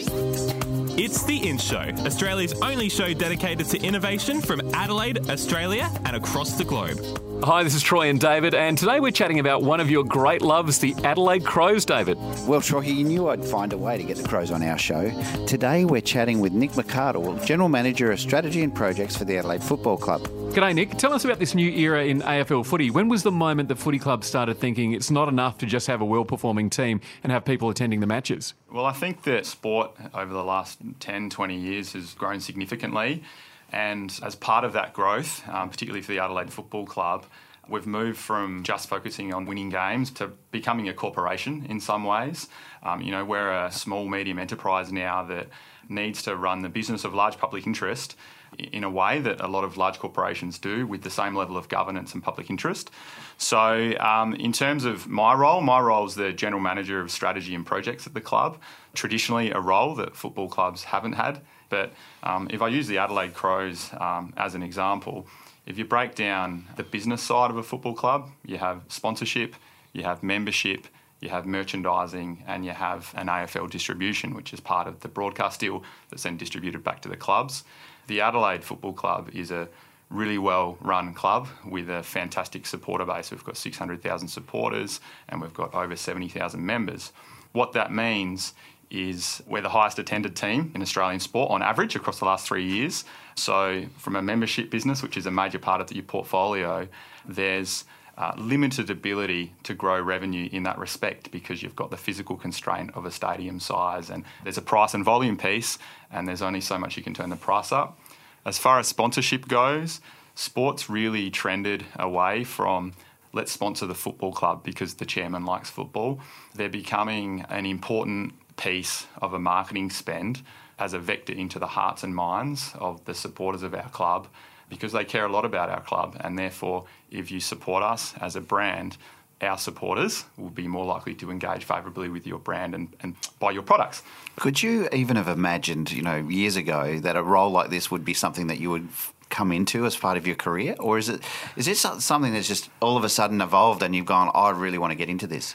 [0.00, 6.52] It's The In Show, Australia's only show dedicated to innovation from Adelaide, Australia, and across
[6.56, 7.00] the globe.
[7.42, 10.40] Hi, this is Troy and David, and today we're chatting about one of your great
[10.40, 12.16] loves, the Adelaide Crows, David.
[12.46, 15.10] Well, Troy, you knew I'd find a way to get the Crows on our show.
[15.46, 19.64] Today we're chatting with Nick McArdle, General Manager of Strategy and Projects for the Adelaide
[19.64, 20.28] Football Club.
[20.50, 20.96] G'day, Nick.
[20.96, 22.90] Tell us about this new era in AFL footy.
[22.90, 26.00] When was the moment the footy club started thinking it's not enough to just have
[26.00, 28.54] a well performing team and have people attending the matches?
[28.72, 33.22] Well, I think that sport over the last 10, 20 years has grown significantly.
[33.70, 37.26] And as part of that growth, um, particularly for the Adelaide Football Club,
[37.68, 42.48] we've moved from just focusing on winning games to becoming a corporation in some ways.
[42.82, 45.48] Um, you know, we're a small, medium enterprise now that
[45.88, 48.16] needs to run the business of large public interest
[48.56, 51.68] in a way that a lot of large corporations do with the same level of
[51.68, 52.90] governance and public interest.
[53.36, 57.54] So, um, in terms of my role, my role is the general manager of strategy
[57.54, 58.58] and projects at the club,
[58.94, 61.40] traditionally a role that football clubs haven't had.
[61.68, 65.26] But um, if I use the Adelaide Crows um, as an example,
[65.66, 69.54] if you break down the business side of a football club, you have sponsorship,
[69.92, 70.86] you have membership,
[71.20, 75.60] you have merchandising, and you have an AFL distribution, which is part of the broadcast
[75.60, 77.64] deal that's then distributed back to the clubs.
[78.08, 79.68] The Adelaide Football Club is a
[80.08, 83.30] really well run club with a fantastic supporter base.
[83.30, 87.12] We've got 600,000 supporters and we've got over 70,000 members.
[87.52, 88.54] What that means
[88.90, 92.64] is we're the highest attended team in Australian sport on average across the last three
[92.64, 93.04] years.
[93.34, 96.88] So, from a membership business, which is a major part of your portfolio,
[97.26, 97.84] there's
[98.18, 102.90] uh, limited ability to grow revenue in that respect because you've got the physical constraint
[102.94, 105.78] of a stadium size and there's a price and volume piece
[106.10, 107.96] and there's only so much you can turn the price up.
[108.44, 110.00] As far as sponsorship goes,
[110.34, 112.92] sports really trended away from
[113.32, 116.18] let's sponsor the football club because the chairman likes football.
[116.54, 120.42] They're becoming an important piece of a marketing spend
[120.76, 124.26] as a vector into the hearts and minds of the supporters of our club
[124.68, 126.16] because they care a lot about our club.
[126.20, 128.96] And therefore, if you support us as a brand,
[129.40, 133.52] our supporters will be more likely to engage favourably with your brand and, and buy
[133.52, 134.02] your products.
[134.36, 138.04] Could you even have imagined, you know, years ago that a role like this would
[138.04, 138.88] be something that you would
[139.30, 141.20] come into as part of your career, or is it
[141.54, 144.78] is this something that's just all of a sudden evolved and you've gone, I really
[144.78, 145.54] want to get into this?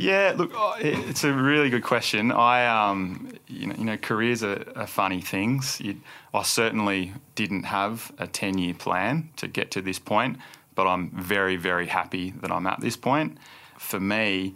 [0.00, 2.32] Yeah, look, oh, it's a really good question.
[2.32, 5.78] I, um, you know, you know, careers are, are funny things.
[5.78, 6.00] You,
[6.32, 10.38] I certainly didn't have a ten-year plan to get to this point,
[10.74, 13.36] but I'm very, very happy that I'm at this point.
[13.78, 14.54] For me,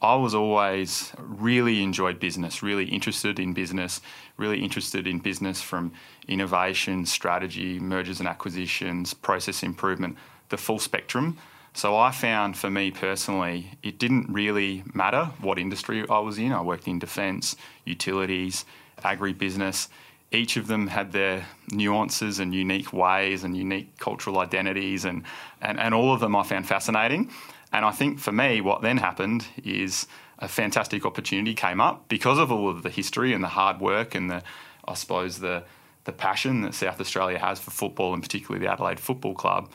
[0.00, 4.00] I was always really enjoyed business, really interested in business,
[4.38, 5.92] really interested in business from
[6.28, 10.16] innovation, strategy, mergers and acquisitions, process improvement,
[10.48, 11.36] the full spectrum.
[11.78, 16.50] So I found for me personally, it didn't really matter what industry I was in.
[16.50, 18.64] I worked in defence, utilities,
[19.04, 19.86] agribusiness.
[20.32, 25.22] Each of them had their nuances and unique ways and unique cultural identities, and,
[25.62, 27.30] and, and all of them I found fascinating.
[27.72, 30.08] And I think for me, what then happened is
[30.40, 34.16] a fantastic opportunity came up because of all of the history and the hard work
[34.16, 34.42] and the,
[34.88, 35.62] I suppose, the,
[36.06, 39.70] the passion that South Australia has for football and particularly the Adelaide Football Club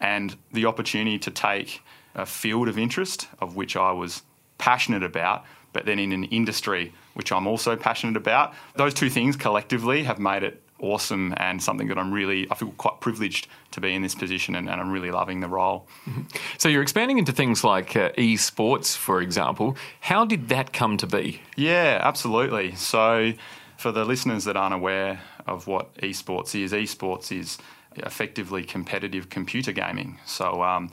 [0.00, 1.82] and the opportunity to take
[2.14, 4.22] a field of interest of which I was
[4.58, 8.54] passionate about, but then in an industry which I'm also passionate about.
[8.74, 12.72] Those two things collectively have made it awesome and something that I'm really, I feel
[12.76, 15.88] quite privileged to be in this position and, and I'm really loving the role.
[16.04, 16.22] Mm-hmm.
[16.58, 19.76] So you're expanding into things like uh, esports, for example.
[20.00, 21.40] How did that come to be?
[21.56, 22.74] Yeah, absolutely.
[22.74, 23.32] So
[23.78, 27.58] for the listeners that aren't aware of what esports is, esports is
[27.98, 30.18] effectively competitive computer gaming.
[30.26, 30.90] So, um,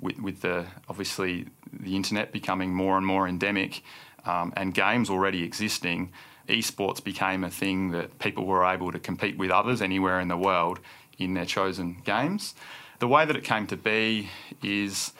[0.00, 3.82] with, with, the obviously the internet becoming more and more endemic,
[4.24, 6.12] um, and games already existing,
[6.48, 10.36] esports became a thing that people were able to compete with others anywhere in the
[10.36, 10.80] world
[11.18, 12.54] in their chosen games.
[12.98, 14.30] The way that it came to be
[14.62, 15.12] is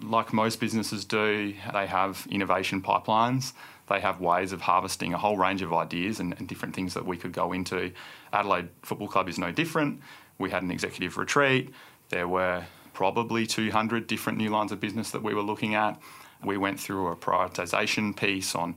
[0.00, 3.52] like most businesses do, they have innovation pipelines.
[3.88, 7.04] They have ways of harvesting a whole range of ideas and, and different things that
[7.04, 7.92] we could go into.
[8.32, 10.00] Adelaide Football Club is no different.
[10.38, 11.70] We had an executive retreat.
[12.08, 16.00] There were probably 200 different new lines of business that we were looking at.
[16.42, 18.76] We went through a prioritisation piece on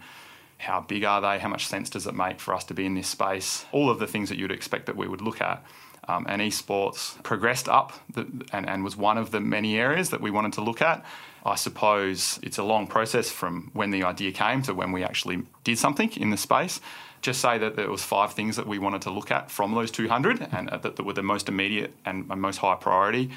[0.57, 2.95] how big are they, how much sense does it make for us to be in
[2.95, 5.63] this space, all of the things that you'd expect that we would look at.
[6.09, 10.21] Um, and esports progressed up the, and, and was one of the many areas that
[10.21, 11.05] we wanted to look at.
[11.45, 15.43] I suppose it's a long process from when the idea came to when we actually
[15.65, 16.79] did something in the space
[17.21, 19.91] just say that there was five things that we wanted to look at from those
[19.91, 23.31] 200 and that, that were the most immediate and most high priority.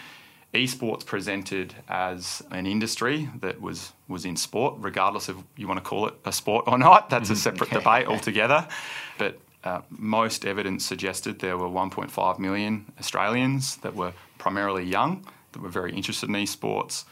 [0.54, 5.88] esports presented as an industry that was was in sport, regardless of you want to
[5.88, 7.10] call it a sport or not.
[7.10, 8.66] That's a separate debate altogether.
[9.18, 15.60] But uh, most evidence suggested there were 1.5 million Australians that were primarily young, that
[15.62, 17.04] were very interested in esports.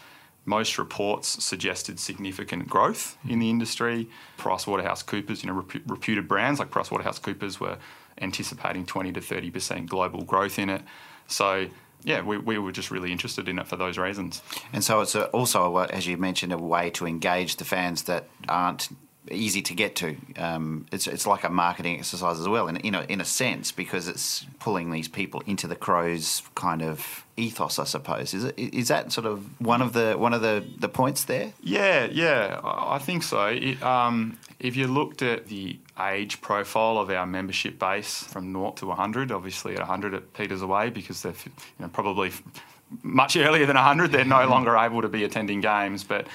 [0.48, 4.08] Most reports suggested significant growth in the industry.
[4.38, 7.76] PricewaterhouseCoopers, you know, reputed brands like PricewaterhouseCoopers were
[8.18, 10.80] anticipating 20 to 30% global growth in it.
[11.26, 11.68] So
[12.02, 14.40] yeah, we, we were just really interested in it for those reasons.
[14.72, 18.04] And so it's a, also, a, as you mentioned, a way to engage the fans
[18.04, 18.88] that aren't
[19.30, 20.16] easy to get to.
[20.36, 23.72] Um, it's it's like a marketing exercise as well, in in a, in a sense,
[23.72, 28.34] because it's pulling these people into the Crows kind of ethos, I suppose.
[28.34, 31.52] Is it is that sort of one of the one of the, the points there?
[31.62, 33.46] Yeah, yeah, I think so.
[33.46, 38.76] It, um, if you looked at the age profile of our membership base from naught
[38.78, 42.32] to 100, obviously at 100 it peters away because they're you know, probably
[43.02, 46.26] much earlier than 100, they're no longer able to be attending games, but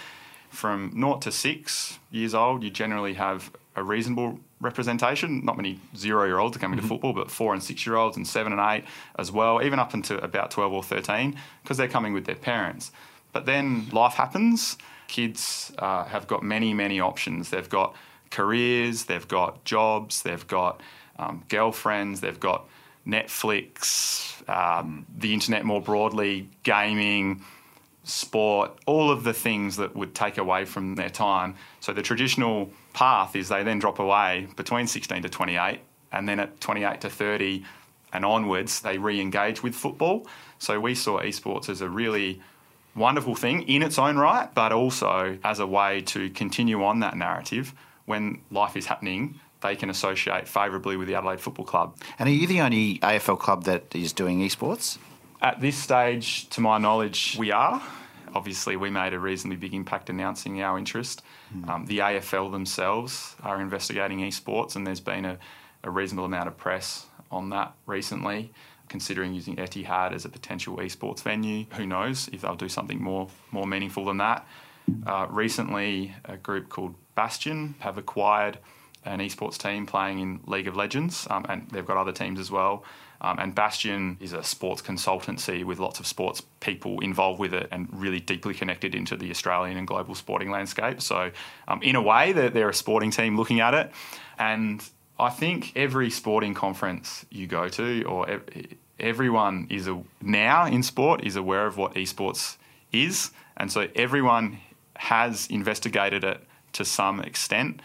[0.54, 5.44] from naught to six years old, you generally have a reasonable representation.
[5.44, 6.88] Not many zero year olds are coming mm-hmm.
[6.88, 8.86] to football, but four and six year olds and seven and eight
[9.18, 12.92] as well, even up into about 12 or 13, because they're coming with their parents.
[13.32, 14.78] But then life happens.
[15.08, 17.50] Kids uh, have got many, many options.
[17.50, 17.96] They've got
[18.30, 20.82] careers, they've got jobs, they've got
[21.18, 22.68] um, girlfriends, they've got
[23.08, 27.44] Netflix, um, the internet more broadly, gaming
[28.04, 31.56] sport, all of the things that would take away from their time.
[31.80, 35.80] So the traditional path is they then drop away between 16 to 28,
[36.12, 37.64] and then at 28 to 30
[38.12, 40.28] and onwards, they re engage with football.
[40.60, 42.42] So we saw esports as a really
[42.96, 47.18] wonderful thing in its own right, but also as a way to continue on that
[47.18, 47.74] narrative
[48.06, 49.40] when life is happening.
[49.62, 51.98] They can associate favourably with the Adelaide Football Club.
[52.20, 54.98] And are you the only AFL club that is doing esports?
[55.44, 57.84] At this stage, to my knowledge, we are.
[58.34, 61.22] Obviously, we made a reasonably big impact announcing our interest.
[61.54, 61.70] Mm.
[61.70, 65.38] Um, the AFL themselves are investigating esports, and there's been a,
[65.84, 68.54] a, reasonable amount of press on that recently,
[68.88, 71.66] considering using Etihad as a potential esports venue.
[71.74, 74.48] Who knows if they'll do something more more meaningful than that?
[75.06, 78.60] Uh, recently, a group called Bastion have acquired
[79.04, 82.50] an esports team playing in League of Legends, um, and they've got other teams as
[82.50, 82.86] well.
[83.24, 87.70] Um, and Bastion is a sports consultancy with lots of sports people involved with it
[87.72, 91.02] and really deeply connected into the Australian and global sporting landscape.
[91.02, 91.32] So,
[91.68, 93.92] um, in a way, they're, they're a sporting team looking at it.
[94.38, 94.84] And
[95.18, 98.42] I think every sporting conference you go to, or
[99.00, 102.58] everyone is a, now in sport is aware of what esports
[102.92, 104.60] is, and so everyone
[104.96, 106.42] has investigated it
[106.74, 107.82] to some extent.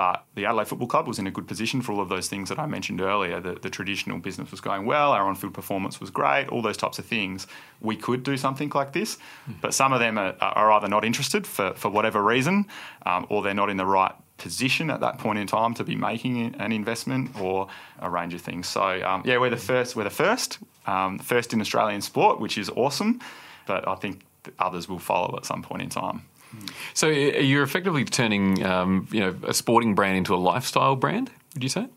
[0.00, 2.48] But the Adelaide Football Club was in a good position for all of those things
[2.48, 3.38] that I mentioned earlier.
[3.38, 6.78] The, the traditional business was going well, our on field performance was great, all those
[6.78, 7.46] types of things.
[7.82, 9.18] We could do something like this,
[9.60, 12.64] but some of them are, are either not interested for, for whatever reason,
[13.04, 15.96] um, or they're not in the right position at that point in time to be
[15.96, 17.68] making an investment or
[17.98, 18.68] a range of things.
[18.68, 19.96] So um, yeah, we're the first.
[19.96, 23.20] We're the first, um, first in Australian sport, which is awesome.
[23.66, 24.24] But I think
[24.58, 26.22] others will follow at some point in time.
[26.94, 31.30] So you're effectively turning, um, you know, a sporting brand into a lifestyle brand.
[31.54, 31.88] Would you say?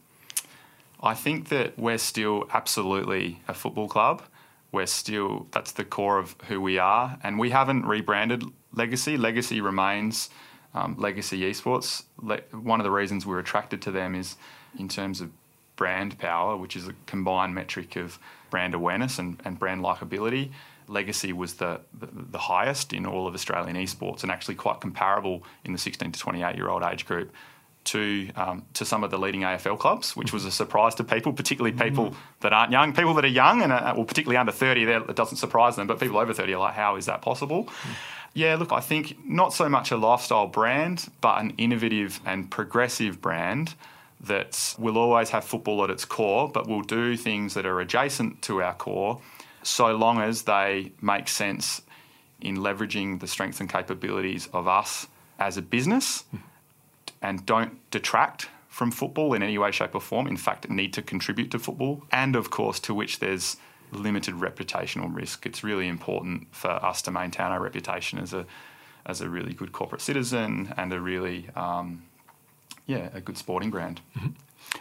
[1.02, 4.24] I think that we're still absolutely a football club.
[4.72, 9.18] We're still that's the core of who we are, and we haven't rebranded Legacy.
[9.18, 10.30] Legacy remains
[10.74, 12.04] um, Legacy Esports.
[12.22, 14.36] Le- one of the reasons we're attracted to them is
[14.80, 15.30] in terms of
[15.76, 18.18] brand power, which is a combined metric of
[18.50, 20.52] brand awareness and, and brand likability.
[20.88, 25.44] Legacy was the, the, the, highest in all of Australian esports and actually quite comparable
[25.64, 27.32] in the 16 to 28 year old age group
[27.86, 31.34] to um, to some of the leading AFL clubs, which was a surprise to people,
[31.34, 32.16] particularly people mm.
[32.40, 32.94] that aren't young.
[32.94, 36.00] People that are young and are, well, particularly under 30, it doesn't surprise them, but
[36.00, 37.66] people over 30 are like, how is that possible?
[37.66, 37.72] Mm.
[38.36, 43.22] Yeah, look, I think not so much a lifestyle brand, but an innovative and progressive
[43.22, 43.76] brand
[44.22, 48.42] that will always have football at its core, but will do things that are adjacent
[48.44, 49.22] to our core
[49.64, 51.82] so long as they make sense
[52.42, 55.08] in leveraging the strengths and capabilities of us
[55.40, 56.26] as a business
[57.22, 60.28] and don't detract from football in any way, shape, or form.
[60.28, 62.04] In fact, need to contribute to football.
[62.12, 63.58] And of course, to which there's
[63.92, 65.46] limited reputational risk.
[65.46, 68.46] It's really important for us to maintain our reputation as a
[69.06, 72.04] as a really good corporate citizen and a really um,
[72.86, 74.02] yeah a good sporting brand.
[74.18, 74.30] Mm-hmm.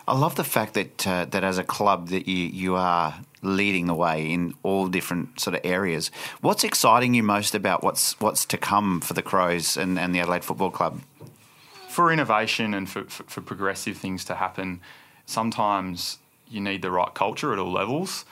[0.08, 3.86] I love the fact that uh, that as a club that you you are leading
[3.86, 6.10] the way in all different sort of areas.
[6.40, 10.20] What's exciting you most about what's what's to come for the Crows and, and the
[10.20, 11.00] Adelaide Football Club?
[11.88, 14.80] For innovation and for, for, for progressive things to happen,
[15.26, 16.18] sometimes
[16.48, 18.24] you need the right culture at all levels.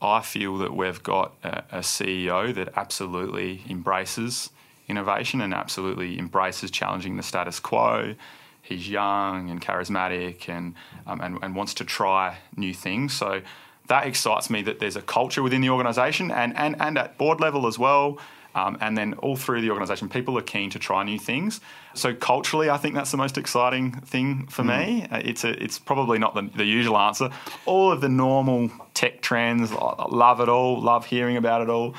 [0.00, 4.50] I feel that we've got a, a CEO that absolutely embraces
[4.88, 8.14] innovation and absolutely embraces challenging the status quo.
[8.62, 10.74] He's young and charismatic and,
[11.06, 13.12] um, and, and wants to try new things.
[13.12, 13.42] So
[13.88, 17.40] that excites me that there's a culture within the organisation and, and, and at board
[17.40, 18.18] level as well.
[18.54, 21.60] Um, and then all through the organisation, people are keen to try new things.
[21.92, 24.78] So culturally, I think that's the most exciting thing for mm.
[24.78, 25.06] me.
[25.10, 27.30] Uh, it's a, it's probably not the, the, usual answer.
[27.66, 31.94] All of the normal tech trends, love it all, love hearing about it all.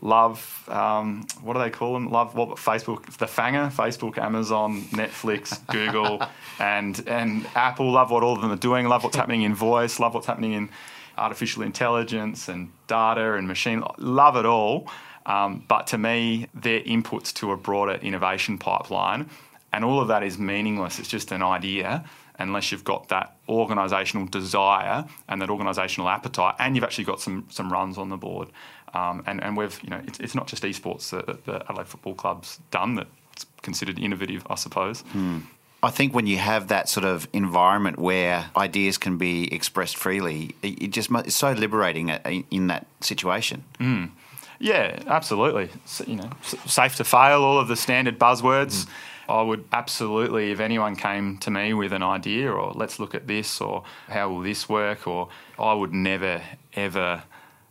[0.00, 2.10] Love, um, what do they call them?
[2.10, 6.22] Love what Facebook, the Fanger, Facebook, Amazon, Netflix, Google,
[6.60, 7.90] and and Apple.
[7.90, 8.86] Love what all of them are doing.
[8.88, 9.98] Love what's happening in voice.
[9.98, 10.68] Love what's happening in
[11.16, 13.82] artificial intelligence and data and machine.
[13.98, 14.88] Love it all.
[15.26, 19.28] Um, but to me, they're inputs to a broader innovation pipeline.
[19.72, 20.98] And all of that is meaningless.
[20.98, 22.04] It's just an idea
[22.38, 27.46] unless you've got that organisational desire and that organisational appetite, and you've actually got some
[27.50, 28.48] some runs on the board.
[28.94, 32.14] Um, and and we've you know it's, it's not just esports that the Adelaide Football
[32.14, 35.00] Club's done that's considered innovative, I suppose.
[35.00, 35.40] Hmm.
[35.82, 40.54] I think when you have that sort of environment where ideas can be expressed freely,
[40.62, 42.08] it just it's so liberating
[42.50, 43.64] in that situation.
[43.78, 44.10] Mm.
[44.58, 45.68] Yeah, absolutely.
[45.84, 46.30] So, you know,
[46.66, 48.86] safe to fail, all of the standard buzzwords.
[48.86, 48.88] Mm.
[49.28, 53.26] I would absolutely, if anyone came to me with an idea or let's look at
[53.26, 55.28] this or how will this work, or
[55.58, 56.42] I would never,
[56.74, 57.24] ever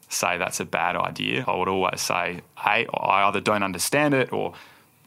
[0.09, 1.45] say that's a bad idea.
[1.47, 4.53] I would always say, hey, I either don't understand it or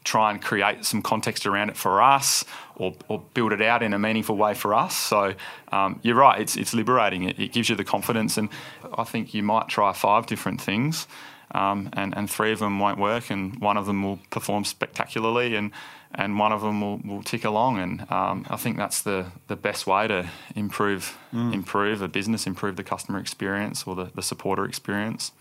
[0.04, 2.44] try and create some context around it for us
[2.76, 4.96] or, or build it out in a meaningful way for us.
[4.96, 5.34] So
[5.72, 7.24] um, you're right, it's, it's liberating.
[7.24, 8.38] It, it gives you the confidence.
[8.38, 8.48] And
[8.96, 11.06] I think you might try five different things
[11.52, 15.54] um, and, and three of them won't work, and one of them will perform spectacularly,
[15.54, 15.70] and,
[16.14, 17.78] and one of them will, will tick along.
[17.78, 21.52] And um, I think that's the, the best way to improve mm.
[21.52, 25.32] improve a business, improve the customer experience or the, the supporter experience.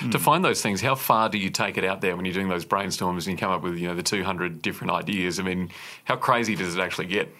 [0.00, 0.12] Mm.
[0.12, 2.48] To find those things, how far do you take it out there when you're doing
[2.48, 5.40] those brainstorms and you come up with you know the 200 different ideas?
[5.40, 5.70] I mean,
[6.04, 7.34] how crazy does it actually get?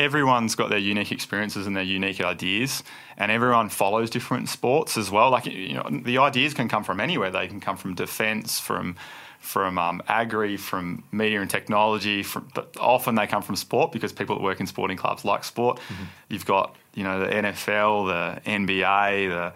[0.00, 2.82] Everyone's got their unique experiences and their unique ideas,
[3.18, 5.30] and everyone follows different sports as well.
[5.30, 7.30] Like you know, the ideas can come from anywhere.
[7.30, 8.96] They can come from defence, from
[9.38, 12.22] from um, agri, from media and technology.
[12.22, 15.44] From, but often they come from sport because people that work in sporting clubs like
[15.44, 15.78] sport.
[15.78, 16.04] Mm-hmm.
[16.30, 19.52] You've got you know the NFL, the NBA, the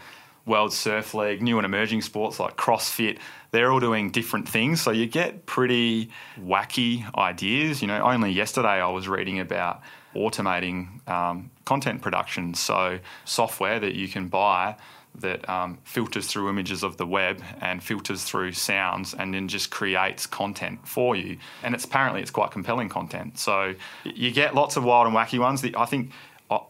[0.46, 3.18] World Surf League, new and emerging sports like CrossFit.
[3.54, 7.82] They're all doing different things, so you get pretty wacky ideas.
[7.82, 9.80] You know, only yesterday I was reading about
[10.12, 12.54] automating um, content production.
[12.54, 14.74] So, software that you can buy
[15.20, 19.70] that um, filters through images of the web and filters through sounds and then just
[19.70, 21.38] creates content for you.
[21.62, 23.38] And it's apparently it's quite compelling content.
[23.38, 25.64] So you get lots of wild and wacky ones.
[25.76, 26.10] I think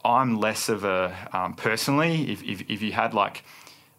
[0.04, 3.42] I'm less of a um, personally if, if, if you had like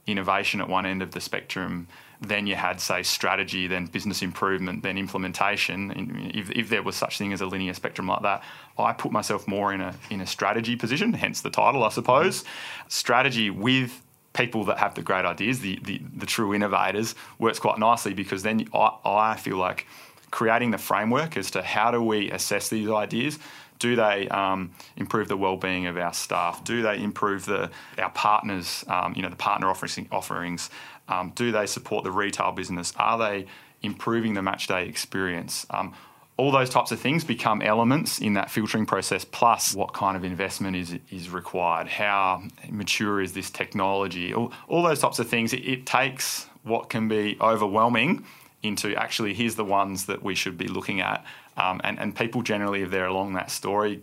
[0.05, 1.87] innovation at one end of the spectrum
[2.27, 6.31] then you had, say, strategy, then business improvement, then implementation.
[6.33, 8.43] If, if, there was such thing as a linear spectrum like that,
[8.77, 12.43] I put myself more in a in a strategy position, hence the title, I suppose.
[12.87, 14.01] Strategy with
[14.33, 18.43] people that have the great ideas, the, the, the true innovators, works quite nicely because
[18.43, 19.87] then I, I feel like
[20.29, 23.39] creating the framework as to how do we assess these ideas
[23.79, 26.63] do they um, improve the well-being of our staff?
[26.63, 28.85] Do they improve the our partners?
[28.87, 30.07] Um, you know, the partner offerings.
[30.11, 30.69] offerings
[31.07, 32.93] um, do they support the retail business?
[32.97, 33.47] Are they
[33.81, 35.65] improving the match day experience?
[35.69, 35.93] Um,
[36.37, 40.23] all those types of things become elements in that filtering process, plus what kind of
[40.25, 45.53] investment is, is required, how mature is this technology, all, all those types of things.
[45.53, 48.25] It, it takes what can be overwhelming
[48.63, 51.23] into actually here's the ones that we should be looking at.
[51.55, 54.01] Um, and, and people generally, if they're along that story,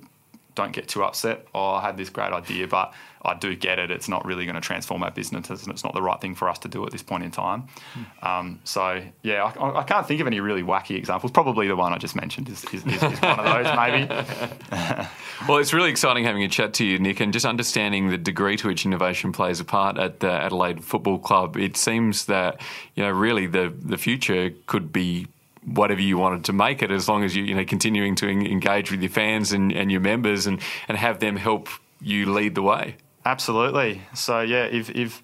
[0.54, 1.46] don't get too upset.
[1.54, 2.92] Oh, I had this great idea, but
[3.24, 3.90] I do get it.
[3.90, 6.48] It's not really going to transform our business, and it's not the right thing for
[6.48, 7.68] us to do at this point in time.
[7.94, 8.26] Hmm.
[8.26, 11.30] Um, so, yeah, I, I, can't think of any really wacky examples.
[11.30, 14.08] Probably the one I just mentioned is, is, is, is one of those, maybe.
[15.48, 18.56] well, it's really exciting having a chat to you, Nick, and just understanding the degree
[18.56, 21.56] to which innovation plays a part at the Adelaide Football Club.
[21.56, 22.60] It seems that
[22.94, 25.28] you know really the the future could be
[25.64, 28.90] whatever you wanted to make it as long as you you know continuing to engage
[28.90, 31.68] with your fans and, and your members and, and have them help
[32.00, 35.22] you lead the way absolutely so yeah if, if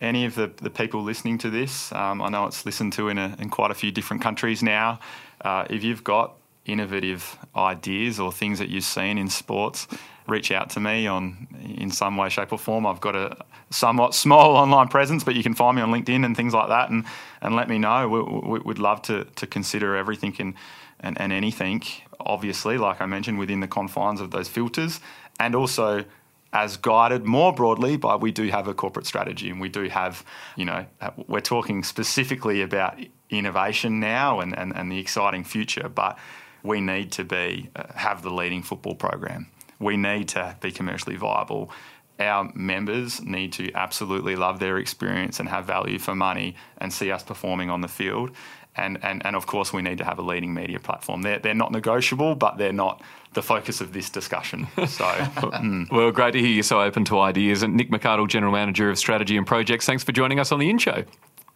[0.00, 3.18] any of the, the people listening to this um, I know it's listened to in,
[3.18, 5.00] a, in quite a few different countries now
[5.40, 9.88] uh, if you've got innovative ideas or things that you've seen in sports
[10.26, 11.48] reach out to me on
[11.78, 12.86] in some way, shape, or form.
[12.86, 13.36] I've got a
[13.72, 16.90] somewhat small online presence, but you can find me on LinkedIn and things like that,
[16.90, 17.04] and
[17.40, 18.08] and let me know.
[18.08, 20.54] We, would love to to consider everything and,
[21.00, 21.82] and and anything.
[22.20, 25.00] Obviously, like I mentioned, within the confines of those filters,
[25.40, 26.04] and also
[26.52, 30.24] as guided more broadly by we do have a corporate strategy and we do have,
[30.54, 30.84] you know,
[31.26, 32.98] we're talking specifically about
[33.30, 36.18] innovation now and, and, and the exciting future, but
[36.62, 39.48] we need to be uh, have the leading football program.
[39.78, 41.70] We need to be commercially viable.
[42.18, 47.10] Our members need to absolutely love their experience and have value for money and see
[47.10, 48.30] us performing on the field.
[48.74, 51.22] And, and, and of course, we need to have a leading media platform.
[51.22, 53.02] They're, they're not negotiable, but they're not
[53.34, 54.66] the focus of this discussion.
[54.76, 55.90] So, mm.
[55.90, 57.62] well, great to hear you're so open to ideas.
[57.62, 60.70] And Nick McArdle, General Manager of Strategy and Projects, thanks for joining us on the
[60.70, 61.04] In Show.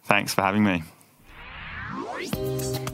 [0.03, 0.83] Thanks for having me.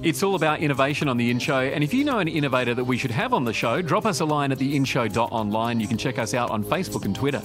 [0.04, 1.62] It's all about innovation on the In Show.
[1.62, 4.20] And if you know an innovator that we should have on the show, drop us
[4.20, 5.80] a line at the theinshow.online.
[5.80, 7.42] You can check us out on Facebook and Twitter.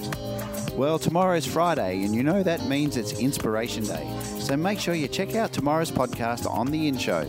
[0.75, 4.05] Well, tomorrow's Friday, and you know that means it's Inspiration Day.
[4.39, 7.23] So make sure you check out tomorrow's podcast on The In Show.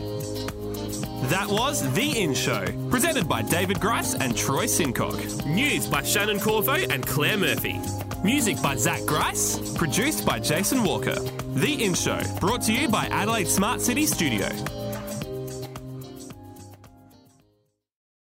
[1.29, 5.45] That was The In Show, presented by David Grice and Troy Sincock.
[5.45, 7.79] News by Shannon Corvo and Claire Murphy.
[8.21, 11.15] Music by Zach Grice, produced by Jason Walker.
[11.53, 14.49] The In Show, brought to you by Adelaide Smart City Studio.